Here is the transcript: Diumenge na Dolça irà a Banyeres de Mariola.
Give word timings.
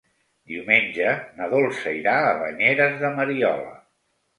Diumenge 0.53 1.11
na 1.41 1.51
Dolça 1.53 1.95
irà 2.01 2.19
a 2.25 2.35
Banyeres 2.43 3.01
de 3.07 3.17
Mariola. 3.23 3.83